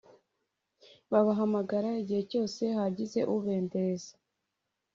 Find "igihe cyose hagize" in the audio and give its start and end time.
2.01-3.19